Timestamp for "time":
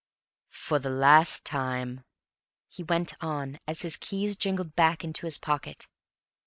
1.45-2.05